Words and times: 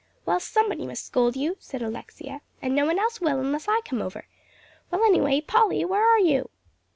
"Well, 0.25 0.39
somebody 0.39 0.87
must 0.87 1.05
scold 1.05 1.35
you," 1.35 1.57
said 1.59 1.83
Alexia, 1.83 2.41
"and 2.59 2.73
no 2.73 2.87
one 2.87 2.97
else 2.97 3.21
will, 3.21 3.39
unless 3.39 3.67
I 3.67 3.81
come 3.85 4.01
over. 4.01 4.25
Well, 4.89 5.03
anyway, 5.05 5.41
Polly, 5.41 5.85
where 5.85 6.01
are 6.09 6.17
you?" 6.19 6.49